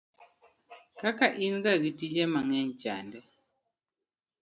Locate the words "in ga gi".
1.45-1.91